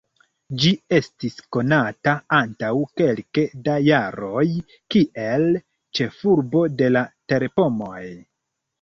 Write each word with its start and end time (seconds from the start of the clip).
Ĝi 0.61 0.69
estis 0.99 1.35
konata 1.57 2.13
antaŭ 2.37 2.71
kelke 3.03 3.45
da 3.69 3.77
jaroj 3.91 4.49
kiel 4.97 5.49
"ĉefurbo 6.01 6.69
de 6.83 6.93
la 6.99 7.09
terpomoj". 7.33 8.05